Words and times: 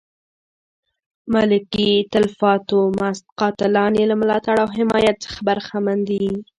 ملکي 1.33 1.91
تلفاتو 2.13 2.79
مست 2.99 3.23
قاتلان 3.39 3.91
یې 3.99 4.05
له 4.11 4.15
ملاتړ 4.21 4.55
او 4.63 4.67
حمایت 4.77 5.17
څخه 5.25 5.39
برخمن 5.47 5.97
دي. 6.09 6.25